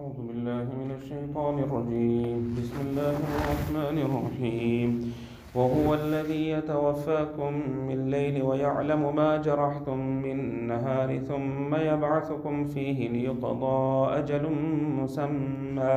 أعوذ 0.00 0.20
بالله 0.28 0.66
من 0.80 0.90
الشيطان 0.96 1.56
الرجيم. 1.66 2.40
بسم 2.56 2.76
الله 2.86 3.16
الرحمن 3.30 3.96
الرحيم. 4.06 4.88
وهو 5.54 5.88
الذي 5.94 6.42
يتوفاكم 6.56 7.52
بالليل 7.88 8.36
ويعلم 8.48 9.02
ما 9.20 9.30
جرحتم 9.46 10.00
بالنهار 10.22 11.10
ثم 11.30 11.70
يبعثكم 11.74 12.54
فيه 12.64 12.98
ليقضى 13.14 13.80
أجل 14.18 14.44
مسمى. 15.00 15.96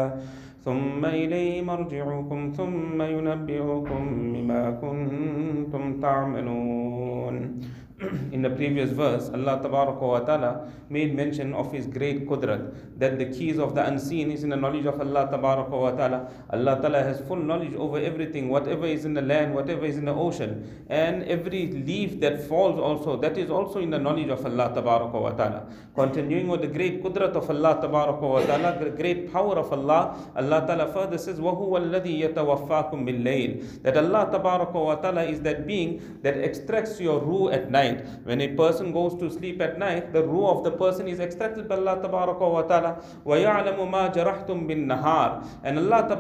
ثم 0.65 1.01
إليه 1.05 1.61
مرجعكم 1.71 2.39
ثم 2.59 2.97
ينبئكم 3.15 4.01
بما 4.33 4.63
كنتم 4.83 5.83
تعملون. 6.05 6.82
in 8.32 8.42
the 8.42 8.50
previous 8.50 8.90
verse, 8.90 9.28
Allah 9.34 9.58
wa 9.66 10.20
ta'ala 10.20 10.70
made 10.88 11.14
mention 11.16 11.52
of 11.52 11.72
His 11.72 11.86
great 11.86 12.28
qudrat, 12.28 12.72
that 12.98 13.18
the 13.18 13.26
keys 13.26 13.58
of 13.58 13.74
the 13.74 13.84
unseen 13.84 14.30
is 14.30 14.44
in 14.44 14.50
the 14.50 14.56
knowledge 14.56 14.86
of 14.86 15.00
Allah 15.00 15.26
wa 15.32 15.90
ta'ala. 15.90 16.30
Allah 16.50 16.78
ta'ala 16.80 17.02
has 17.02 17.20
full 17.22 17.36
knowledge 17.36 17.74
over 17.74 17.98
everything, 17.98 18.50
whatever 18.50 18.86
is 18.86 19.04
in 19.04 19.14
the 19.14 19.22
land, 19.22 19.52
whatever 19.52 19.84
is 19.84 19.98
in 19.98 20.04
the 20.04 20.14
ocean, 20.14 20.84
and 20.88 21.24
every 21.24 21.66
leaf 21.72 22.20
that 22.20 22.40
falls 22.46 22.78
also, 22.78 23.16
that 23.16 23.36
is 23.36 23.50
also 23.50 23.80
in 23.80 23.90
the 23.90 23.98
knowledge 23.98 24.28
of 24.28 24.46
Allah 24.46 24.70
wa 24.80 25.30
ta'ala. 25.30 25.66
Continuing 25.96 26.46
with 26.46 26.60
the 26.60 26.68
great 26.68 27.02
qudrat 27.02 27.32
of 27.34 27.50
Allah 27.50 27.80
wa 27.88 28.40
ta'ala, 28.42 28.78
the 28.78 28.90
great 28.90 29.32
power 29.32 29.58
of 29.58 29.72
Allah, 29.72 30.16
Allah 30.36 30.64
ta'ala 30.64 30.92
further 30.92 31.18
says, 31.18 31.40
وَهُوَ 31.40 31.90
الَّذِي 31.90 32.32
يَتَوَفَّاكُم 32.32 33.04
بِاللَّيْلِ 33.04 33.82
That 33.82 33.96
Allah 33.96 34.30
wa 34.72 34.94
ta'ala 34.94 35.24
is 35.24 35.40
that 35.40 35.66
being 35.66 36.20
that 36.22 36.36
extracts 36.38 37.00
your 37.00 37.20
ruh 37.20 37.50
at 37.50 37.72
night 37.72 37.88
night. 38.02 38.04
When 38.24 38.40
a 38.40 38.48
person 38.60 38.92
goes 38.92 39.14
to 39.20 39.30
sleep 39.30 39.60
at 39.60 39.78
night, 39.78 40.12
the 40.12 40.22
ruh 40.24 40.48
of 40.54 40.64
the 40.64 40.72
person 40.82 41.08
is 41.08 41.20
extracted 41.20 41.68
by 41.68 41.76
Allah 41.76 41.96
wa 42.08 42.62
ta'ala. 42.62 42.92
وَيَعْلَمُ 43.24 43.78
مَا 43.94 44.04
جَرَحْتُم 44.14 44.66
بِالنَّهَارِ 44.68 45.46
And 45.64 45.78
Allah 45.78 46.16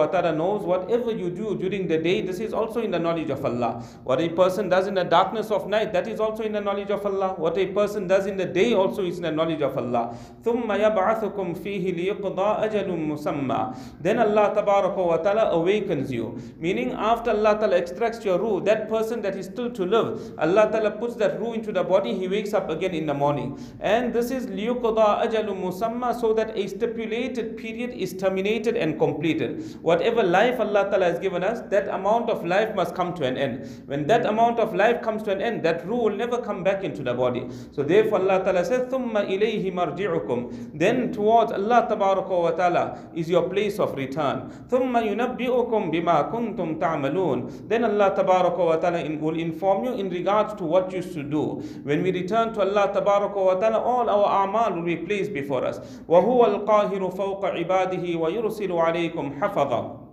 wa 0.00 0.06
ta'ala 0.06 0.32
knows 0.32 0.62
whatever 0.62 1.12
you 1.12 1.30
do 1.30 1.56
during 1.58 1.86
the 1.86 1.98
day, 1.98 2.20
this 2.22 2.40
is 2.40 2.52
also 2.52 2.80
in 2.80 2.90
the 2.90 2.98
knowledge 2.98 3.30
of 3.30 3.44
Allah. 3.44 3.82
What 4.04 4.20
a 4.20 4.28
person 4.28 4.68
does 4.68 4.86
in 4.86 4.94
the 4.94 5.04
darkness 5.04 5.50
of 5.50 5.68
night, 5.68 5.92
that 5.92 6.08
is 6.08 6.20
also 6.20 6.42
in 6.42 6.52
the 6.52 6.60
knowledge 6.60 6.90
of 6.90 7.04
Allah. 7.04 7.34
What 7.36 7.58
a 7.58 7.66
person 7.66 8.06
does 8.06 8.26
in 8.26 8.36
the 8.36 8.46
day 8.46 8.72
also 8.74 9.04
is 9.04 9.16
in 9.16 9.22
the 9.22 9.30
knowledge 9.32 9.62
of 9.62 9.76
Allah. 9.76 10.16
ثُمَّ 10.42 10.66
يَبْعَثُكُمْ 10.66 11.48
فِيهِ 11.62 11.84
لِيُقْضَى 11.98 12.48
أَجَلٌ 12.66 12.88
مُسَمَّى 13.12 13.76
Then 14.00 14.18
Allah 14.18 14.52
wa 14.54 15.16
ta'ala 15.16 15.50
awakens 15.50 16.10
you. 16.12 16.38
Meaning 16.58 16.92
after 16.92 17.30
Allah 17.30 17.58
ta'ala 17.58 17.76
extracts 17.76 18.24
your 18.24 18.38
ruh, 18.38 18.60
that 18.64 18.88
person 18.88 19.22
that 19.22 19.36
is 19.36 19.46
still 19.46 19.70
to 19.70 19.84
live, 19.84 20.34
Allah 20.38 20.68
ta'ala 20.70 20.90
puts 20.92 21.16
that 21.16 21.25
ruh 21.26 21.54
into 21.54 21.72
the 21.72 21.82
body, 21.82 22.14
he 22.14 22.28
wakes 22.28 22.54
up 22.54 22.70
again 22.70 22.94
in 22.94 23.06
the 23.06 23.14
morning. 23.14 23.58
And 23.80 24.12
this 24.12 24.30
is 24.30 24.46
liyuqada 24.46 25.22
ajalu 25.26 25.54
musamma, 25.56 26.18
so 26.18 26.32
that 26.32 26.56
a 26.56 26.66
stipulated 26.66 27.56
period 27.56 27.90
is 27.90 28.14
terminated 28.14 28.76
and 28.76 28.98
completed. 28.98 29.76
Whatever 29.82 30.22
life 30.22 30.60
Allah 30.60 30.88
Ta'ala 30.90 31.04
has 31.06 31.18
given 31.18 31.44
us, 31.44 31.60
that 31.70 31.88
amount 31.88 32.30
of 32.30 32.44
life 32.44 32.74
must 32.74 32.94
come 32.94 33.14
to 33.14 33.24
an 33.24 33.36
end. 33.36 33.68
When 33.86 34.06
that 34.06 34.26
amount 34.26 34.58
of 34.58 34.74
life 34.74 35.02
comes 35.02 35.22
to 35.24 35.32
an 35.32 35.42
end, 35.42 35.62
that 35.64 35.86
ruh 35.86 35.96
will 35.96 36.16
never 36.16 36.38
come 36.38 36.64
back 36.64 36.84
into 36.84 37.02
the 37.02 37.14
body. 37.14 37.48
So 37.72 37.82
therefore 37.82 38.20
Allah 38.20 38.42
Ta'ala 38.44 38.64
says, 38.64 38.90
ثُمَّ 38.92 39.12
إِلَيْهِ 39.12 39.72
مَرْجِعُكُمْ 39.72 40.78
Then 40.78 41.12
towards 41.12 41.52
Allah 41.52 41.86
wa 41.90 42.50
Ta'ala 42.50 42.98
is 43.14 43.28
your 43.28 43.48
place 43.48 43.78
of 43.78 43.94
return. 43.96 44.50
ثُمَّ 44.68 44.92
يُنَبِّئُكُمْ 44.92 45.92
بِمَا 45.92 46.32
كُنْتُمْ 46.32 46.78
تَعْمَلُونَ 46.80 47.68
Then 47.68 47.84
Allah 47.84 48.14
wa 48.16 48.76
Ta'ala 48.76 49.18
will 49.18 49.38
inform 49.38 49.84
you 49.84 49.92
in 49.94 50.08
regards 50.08 50.54
to 50.54 50.64
what 50.64 50.90
you 50.90 50.98
used 50.98 51.15
to 51.16 51.22
do. 51.22 51.62
When 51.84 52.02
we 52.02 52.12
return 52.12 52.52
to 52.54 52.60
Allah 52.60 52.92
wa 52.94 53.54
ta'ala, 53.54 53.78
all 53.78 54.10
our 54.10 54.46
a'mal 54.46 54.74
will 54.74 54.82
be 54.82 54.96
placed 54.96 55.32
before 55.32 55.64
us. 55.64 55.80
وَهُوَ 56.08 56.66
الْقَاهِرُ 56.66 57.16
فَوْقَ 57.16 57.44
عِبَادِهِ 57.44 58.16
وَيُرْسِلُ 58.16 58.72
عَلَيْكُمْ 58.72 59.40
حَفَظًا 59.40 60.05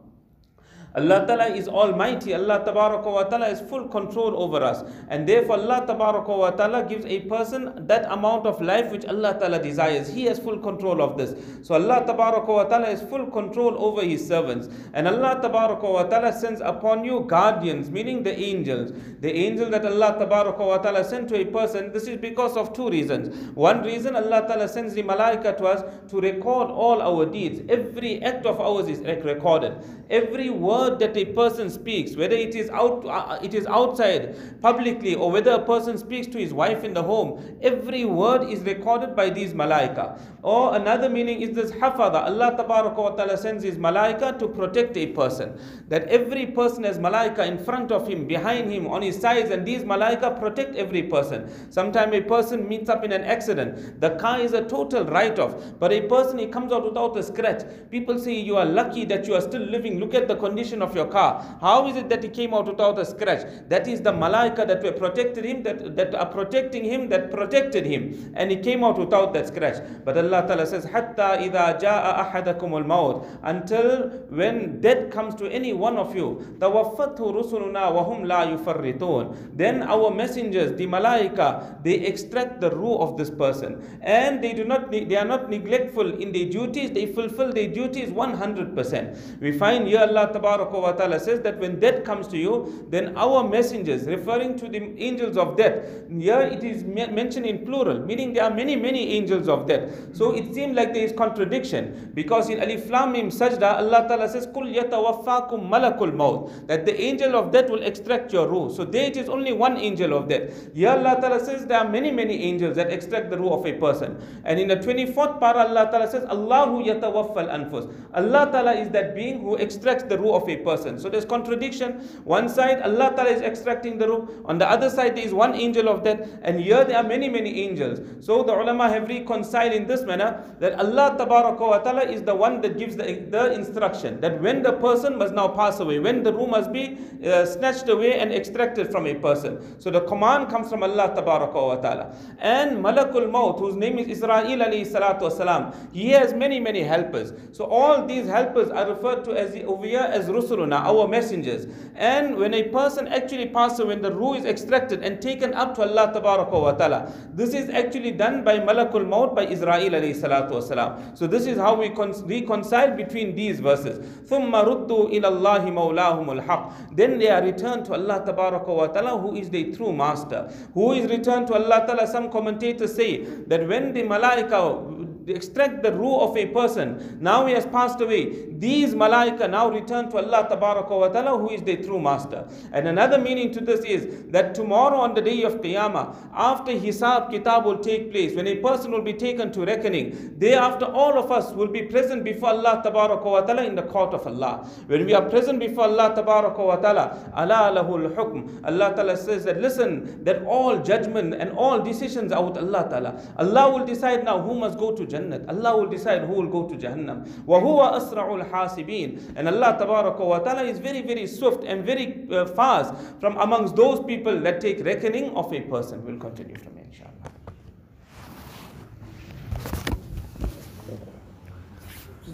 Allah 0.97 1.27
Ta'ala 1.27 1.47
is 1.47 1.67
almighty. 1.67 2.35
Allah 2.35 2.63
Ta'ala 2.65 3.47
has 3.47 3.61
full 3.61 3.89
control 3.89 4.41
over 4.41 4.63
us. 4.63 4.85
And 5.09 5.29
therefore 5.29 5.57
Allah 5.57 5.85
Ta'ala 5.87 6.85
gives 6.89 7.05
a 7.07 7.21
person 7.23 7.87
that 7.89 8.05
amount 8.13 8.47
of 8.47 8.61
life 8.61 8.93
which 8.93 9.05
Allah 9.07 9.37
Ta'ala 9.39 9.59
desires. 9.61 10.09
He 10.09 10.25
has 10.27 10.39
full 10.39 10.59
control 10.59 11.03
of 11.03 11.19
this. 11.19 11.35
So 11.67 11.75
Allah 11.75 12.05
Ta'ala 12.07 12.87
has 12.87 13.03
full 13.03 13.27
control 13.27 13.75
over 13.77 14.03
His 14.03 14.25
servants. 14.25 14.69
And 14.93 15.09
Allah 15.09 15.41
Ta'ala 15.43 16.33
sends 16.33 16.61
upon 16.61 17.05
you 17.05 17.25
guardians, 17.29 17.91
meaning 17.91 18.23
the 18.23 18.39
angels. 18.39 18.93
The 19.21 19.35
angel 19.35 19.71
that 19.71 19.85
Allah 19.85 20.15
Ta'ala 20.17 21.05
sent 21.05 21.29
to 21.31 21.41
a 21.41 21.45
person, 21.45 21.93
this 21.93 22.07
is 22.07 22.19
because 22.19 22.57
of 22.57 22.73
two 22.73 22.89
reasons. 22.89 23.35
One 23.57 23.83
reason 23.83 24.15
Allah 24.15 24.45
Ta'ala 24.47 24.69
sends 24.69 24.95
the 24.95 25.03
malaika 25.03 25.57
to 25.59 25.65
us 25.67 25.83
to 26.11 26.21
record 26.21 26.71
all 26.71 27.03
our 27.03 27.27
deeds. 27.27 27.63
Every 27.69 28.23
act 28.23 28.47
of 28.47 28.61
ours 28.61 28.87
is 28.87 29.01
recorded. 29.01 29.83
Every 30.09 30.51
word 30.51 30.84
word 30.85 30.99
that 30.99 31.17
a 31.17 31.25
person 31.27 31.71
speaks, 31.71 32.17
whether 32.17 32.37
it 32.37 32.55
is 32.55 32.71
out, 32.71 33.05
uh, 33.07 33.39
it 33.43 33.55
is 33.55 33.67
outside 33.67 34.61
publicly, 34.61 35.15
or 35.15 35.31
whether 35.31 35.53
a 35.53 35.65
person 35.65 35.99
speaks 35.99 36.27
to 36.27 36.39
his 36.39 36.53
wife 36.53 36.85
in 36.85 36.95
the 36.95 37.03
home, 37.03 37.59
every 37.63 38.05
word 38.05 38.49
is 38.49 38.61
recorded 38.61 39.15
by 39.17 39.31
these 39.31 39.55
malaika. 39.55 40.21
Or 40.43 40.77
another 40.77 41.09
meaning 41.09 41.41
is 41.43 41.55
this 41.55 41.71
hafada. 41.73 42.25
Allah 42.25 42.55
ta'ala 42.57 43.37
sends 43.37 43.65
his 43.65 43.77
malaika 43.77 44.39
to 44.39 44.49
protect 44.49 44.97
a 44.97 45.07
person. 45.07 45.59
That 45.89 46.07
every 46.09 46.47
person 46.47 46.85
has 46.85 46.99
malaika 46.99 47.47
in 47.47 47.59
front 47.65 47.93
of 47.93 48.07
him, 48.07 48.27
behind 48.27 48.71
him, 48.71 48.87
on 48.87 49.03
his 49.03 49.21
sides, 49.21 49.51
and 49.51 49.67
these 49.67 49.83
malaika 49.83 50.39
protect 50.39 50.77
every 50.77 51.05
person. 51.05 51.51
Sometimes 51.71 52.15
a 52.15 52.21
person 52.21 52.69
meets 52.69 52.91
up 52.91 53.05
in 53.05 53.13
an 53.13 53.23
accident. 53.23 54.01
The 54.01 54.11
car 54.17 54.41
is 54.41 54.53
a 54.53 54.65
total 54.65 55.05
write-off, 55.05 55.55
but 55.79 55.93
a 55.93 56.03
person 56.03 56.39
he 56.39 56.47
comes 56.47 56.73
out 56.73 56.85
without 56.85 57.17
a 57.17 57.23
scratch. 57.23 57.63
People 57.91 58.19
say 58.19 58.35
you 58.35 58.57
are 58.57 58.67
lucky 58.67 59.05
that 59.07 59.27
you 59.27 59.35
are 59.35 59.41
still 59.41 59.63
living. 59.63 59.99
Look 59.99 60.15
at 60.15 60.29
the 60.29 60.37
condition 60.37 60.74
condition 60.75 60.83
of 60.83 60.95
your 60.97 61.07
car. 61.11 61.57
How 61.61 61.87
is 61.89 61.97
it 61.97 62.09
that 62.09 62.23
he 62.23 62.29
came 62.29 62.55
out 62.55 62.67
without 62.67 62.99
a 62.99 63.05
scratch? 63.05 63.47
That 63.69 63.87
is 63.89 64.01
the 64.01 64.13
malaika 64.13 64.67
that 64.67 64.83
were 64.83 64.93
protected 64.93 65.45
him, 65.45 65.63
that, 65.63 65.97
that 65.97 66.15
are 66.15 66.27
protecting 66.27 66.85
him, 66.85 67.09
that 67.11 67.31
protected 67.31 67.87
him. 67.87 68.33
And 68.35 68.51
he 68.51 68.57
came 68.59 68.85
out 68.85 68.99
without 68.99 69.33
that 69.35 69.49
scratch. 69.49 69.83
But 70.05 70.19
Allah 70.19 70.47
Ta'ala 70.47 70.67
says, 70.67 70.85
Hatta 70.85 71.39
idha 71.41 71.81
ja'a 71.81 72.31
ahadakum 72.31 72.73
al 72.73 73.27
Until 73.43 74.09
when 74.31 74.81
death 74.81 75.11
comes 75.11 75.35
to 75.37 75.47
any 75.51 75.73
one 75.73 75.97
of 75.97 76.15
you, 76.15 76.57
tawaffathu 76.59 77.33
rusuluna 77.35 77.93
wa 77.93 78.05
hum 78.05 78.25
la 78.25 78.47
yufarritun. 78.47 79.57
Then 79.57 79.83
our 79.83 80.11
messengers, 80.11 80.77
the 80.77 80.87
malaika, 80.87 81.83
they 81.83 81.95
extract 81.95 82.61
the 82.61 82.71
ruh 82.71 82.97
of 82.99 83.17
this 83.17 83.31
person. 83.31 83.99
And 84.03 84.43
they 84.43 84.53
do 84.53 84.65
not, 84.65 84.91
they 84.91 85.17
are 85.17 85.25
not 85.25 85.51
neglectful 85.51 86.21
in 86.21 86.33
their 86.33 86.47
duties, 86.47 86.91
they 86.91 87.07
fulfill 87.07 87.53
their 87.53 87.69
duties 87.69 88.11
100%. 88.11 89.41
We 89.41 89.53
find 89.53 89.87
here 89.87 90.01
Allah 90.01 90.31
Ta'ala 90.33 90.54
wa 90.59 90.93
ta'ala 90.93 91.19
says 91.21 91.41
that 91.43 91.59
when 91.59 91.81
death 91.81 92.05
comes 92.05 92.29
to 92.29 92.39
you, 92.39 92.87
then 92.91 93.17
our 93.17 93.49
messengers, 93.49 94.07
referring 94.07 94.57
to 94.59 94.69
the 94.69 94.81
angels 95.03 95.37
of 95.37 95.57
death, 95.57 95.87
here 96.11 96.41
it 96.41 96.63
is 96.63 96.85
mentioned 96.85 97.47
in 97.47 97.65
plural, 97.65 97.99
meaning 98.01 98.33
there 98.33 98.45
are 98.45 98.55
many, 98.55 98.77
many 98.77 99.13
angels 99.13 99.49
of 99.49 99.67
death. 99.67 99.91
So 100.13 100.35
it 100.35 100.55
seems 100.55 100.77
like 100.77 100.95
there 100.95 101.05
is 101.05 101.13
contradiction 101.13 102.13
because 102.15 102.51
in 102.51 102.61
Alif 102.61 102.89
Lam 102.91 103.13
Mim 103.13 103.31
Sajda, 103.31 103.79
Allah 103.79 104.07
Ta'ala 104.09 104.29
says, 104.29 104.47
Kul 104.53 104.67
yatawaffakum 104.67 105.69
malakul 105.69 106.15
maut, 106.15 106.51
that 106.67 106.87
the 106.87 107.01
angel 107.01 107.37
of 107.37 107.53
death 107.53 107.69
will 107.71 107.83
extract 107.83 108.33
your 108.33 108.49
ruh. 108.49 108.71
So 108.71 108.85
there 108.85 109.05
it 109.05 109.17
is 109.17 109.29
only 109.29 109.53
one 109.53 109.77
angel 109.77 110.15
of 110.15 110.29
death. 110.29 110.75
Here 110.75 110.91
Allah 110.91 111.19
Ta'ala 111.21 111.45
says 111.45 111.67
there 111.67 111.79
are 111.79 111.89
many, 111.89 112.11
many 112.11 112.43
angels 112.43 112.77
that 112.77 112.91
extract 112.91 113.31
the 113.31 113.39
ruh 113.39 113.51
of 113.51 113.67
a 113.67 113.73
person. 113.75 114.17
And 114.45 114.59
in 114.61 114.69
the 114.69 114.77
24th 114.77 115.41
para, 115.41 115.69
Allah 115.69 115.89
Ta'ala 115.91 116.11
says, 116.11 116.25
Allahu 116.25 116.85
yatawaffal 116.85 117.51
anfus. 117.51 117.93
Allah 118.15 118.49
Ta'ala 118.51 118.73
is 118.75 118.91
that 118.91 119.15
being 119.15 119.41
who 119.41 119.57
extracts 119.57 120.05
the 120.05 120.19
ruh 120.19 120.35
of 120.35 120.44
a 120.49 120.57
person. 120.57 120.99
So 120.99 121.09
there's 121.09 121.25
contradiction. 121.25 122.01
One 122.25 122.49
side, 122.49 122.83
Allah 122.83 123.13
Ta'ala 123.17 123.31
is 123.31 123.41
extracting 123.41 123.99
the 123.99 124.09
ruh. 124.09 124.27
On 124.45 124.59
the 124.59 124.69
other 124.69 124.91
side, 124.91 125.17
there 125.17 125.25
is 125.25 125.35
one 125.35 125.55
angel 125.55 125.89
of 125.89 126.05
death. 126.05 126.29
And 126.43 126.61
here 126.61 126.85
there 126.85 126.99
are 126.99 127.05
many, 127.05 127.29
many 127.29 127.63
angels. 127.63 128.01
So 128.25 128.43
the 128.43 128.53
ulama 128.53 128.89
have 128.89 129.09
reconciled 129.09 129.73
in 129.73 129.87
this 129.87 130.03
manner 130.03 130.45
that 130.61 130.79
Allah 130.79 131.15
Ta'ala 131.19 132.03
is 132.05 132.23
the 132.23 132.35
one 132.35 132.61
that 132.63 132.79
gives 132.79 132.97
the, 132.97 133.27
the 133.31 133.53
instruction 133.53 134.21
that 134.21 134.41
when 134.41 134.63
the 134.63 134.73
person 134.73 135.19
must 135.19 135.35
now 135.35 135.49
pass 135.49 135.81
away, 135.81 135.99
when 135.99 136.23
the 136.23 136.33
ruh 136.33 136.47
must 136.47 136.73
be 136.73 136.99
uh, 137.25 137.45
snatched 137.47 137.89
away 137.89 138.19
and 138.19 138.33
extracted 138.33 138.91
from 138.91 139.07
a 139.07 139.15
person. 139.15 139.81
So 139.81 139.91
the 139.91 140.01
command 140.03 140.49
comes 140.51 140.71
from 140.71 140.83
Allah 140.83 141.13
Ta'ala. 141.15 142.17
And 142.39 142.79
Malakul 142.79 143.31
Maut, 143.31 143.59
whose 143.59 143.77
name 143.77 143.99
is 143.99 144.09
Israel 144.09 144.45
alayhi 144.45 144.87
salatu 144.87 145.23
wasalam, 145.23 145.93
he 145.93 146.11
has 146.11 146.33
many, 146.35 146.61
many 146.61 146.83
helpers. 146.83 147.33
So 147.53 147.65
all 147.65 148.07
these 148.07 148.27
helpers 148.27 148.71
are 148.71 148.89
referred 148.89 149.25
to 149.25 149.33
as 149.33 149.55
over 149.65 149.87
here 149.87 150.01
as 150.01 150.29
rusuluna, 150.34 150.82
our 150.84 151.08
messengers. 151.08 151.68
And 151.96 152.36
when 152.36 152.54
a 152.54 152.64
person 152.70 153.08
actually 153.08 153.48
passes, 153.50 153.86
when 153.86 154.02
the 154.02 154.12
ruh 154.14 154.34
is 154.34 154.46
extracted 154.46 155.04
and 155.04 155.22
taken 155.22 155.54
up 155.54 155.76
to 155.76 155.82
Allah 155.82 156.12
wa 156.22 156.72
ta'ala, 156.72 157.12
this 157.34 157.54
is 157.54 157.70
actually 157.70 158.12
done 158.12 158.44
by 158.44 158.60
Malakul 158.60 159.08
Maut, 159.08 159.36
by 159.36 159.46
Israel 159.46 159.92
alayhi 159.92 160.16
salatu 160.16 160.52
wasalam. 160.52 161.18
So 161.18 161.28
this 161.28 161.46
is 161.46 161.58
how 161.58 161.76
we 161.76 161.90
reconcile 161.90 162.96
between 162.96 163.36
these 163.36 163.60
verses. 163.60 164.00
ثُمَّ 164.28 164.52
رُدُّوا 164.52 165.12
إِلَى 165.12 165.26
اللَّهِ 165.26 165.64
مَوْلَاهُمُ 165.72 166.42
الْحَقِّ 166.46 166.96
Then 166.96 167.18
they 167.20 167.30
are 167.30 167.44
returned 167.44 167.86
to 167.86 167.94
Allah 167.94 168.24
wa 168.68 168.88
ta'ala, 168.88 169.18
who 169.20 169.36
is 169.36 169.50
the 169.50 169.72
true 169.76 169.94
master. 169.94 170.52
Who 170.74 170.94
is 170.94 171.10
returned 171.10 171.48
to 171.48 171.54
Allah 171.54 171.86
ta'ala, 171.88 172.08
some 172.08 172.32
commentators 172.32 172.96
say 172.96 173.24
that 173.48 173.68
when 173.68 173.94
the 173.94 174.04
malaika 174.04 174.93
extract 175.27 175.83
the 175.83 175.93
ruh 175.93 176.19
of 176.21 176.37
a 176.37 176.47
person. 176.47 177.19
Now 177.21 177.47
he 177.47 177.55
has 177.55 177.67
passed 177.67 178.01
away. 178.01 178.47
These 178.53 178.95
malaika 178.95 179.51
now 179.51 179.71
return 179.71 180.11
to 180.11 180.19
Allah 180.19 180.47
wa 180.51 181.09
ta'ala 181.09 181.39
who 181.39 181.51
is 181.51 181.63
their 181.63 181.77
true 181.83 182.01
master. 182.01 182.47
And 182.73 182.89
another 182.89 183.19
meaning 183.19 183.53
to 183.53 183.61
this 183.61 183.81
is 183.85 184.31
that 184.31 184.55
tomorrow 184.55 184.99
on 184.99 185.15
the 185.15 185.23
day 185.23 185.43
of 185.43 185.61
Qiyamah, 185.61 186.17
after 186.35 186.73
Hisab 186.73 187.31
Kitab 187.31 187.65
will 187.65 187.79
take 187.79 188.11
place, 188.11 188.35
when 188.35 188.47
a 188.47 188.57
person 188.57 188.91
will 188.93 189.03
be 189.03 189.13
taken 189.13 189.53
to 189.53 189.65
reckoning, 189.65 190.35
thereafter 190.39 190.87
all 190.87 191.19
of 191.19 191.31
us 191.31 191.53
will 191.53 191.69
be 191.69 191.83
present 191.83 192.25
before 192.25 192.51
Allah 192.51 192.83
wa 192.85 193.41
ta'ala 193.41 193.65
in 193.65 193.75
the 193.75 193.83
court 193.83 194.15
of 194.15 194.27
Allah. 194.27 194.67
When 194.87 195.07
we 195.07 195.15
are 195.15 195.29
present 195.29 195.59
before 195.59 195.85
Allah 195.85 196.15
wa 196.17 196.77
ta'ala, 196.77 197.33
Allah 197.35 197.73
lahul 197.83 198.15
hukm. 198.15 198.61
Allah 198.65 198.93
ta'ala 198.95 199.17
says 199.17 199.45
that 199.45 199.61
listen, 199.61 200.25
that 200.25 200.45
all 200.45 200.79
judgment 200.83 201.35
and 201.35 201.51
all 201.53 201.81
decisions 201.81 202.33
are 202.33 202.45
with 202.45 202.57
Allah 202.59 202.87
ta'ala. 202.89 203.21
Allah 203.37 203.71
will 203.73 203.87
decide 203.87 204.25
now 204.25 204.41
who 204.41 204.55
must 204.55 204.79
go 204.79 204.93
to 204.95 205.07
Jannah. 205.14 205.46
Allah 205.48 205.78
will 205.78 205.88
decide 205.88 206.24
who 206.24 206.34
will 206.34 206.48
go 206.50 206.68
to 206.68 206.76
Jahannam. 206.76 207.28
وَهُوَ 207.46 207.94
أَسْرَعُ 207.94 208.50
الْحَاسِبِينَ 208.50 209.34
And 209.36 209.48
Allah 209.48 209.78
wa 210.20 210.40
ta'ala 210.40 210.64
is 210.64 210.80
very, 210.80 211.02
very 211.02 211.28
swift 211.28 211.64
and 211.64 211.86
very 211.86 212.28
uh, 212.32 212.46
fast 212.46 212.94
from 213.20 213.38
amongst 213.38 213.76
those 213.76 214.04
people 214.06 214.40
that 214.42 214.62
take 214.62 214.84
reckoning 214.84 215.36
of 215.36 215.54
a 215.54 215.62
person. 215.62 216.06
We'll 216.06 216.18
continue 216.18 216.56
from 216.58 216.76
here, 216.76 216.86
inshallah. 216.92 217.33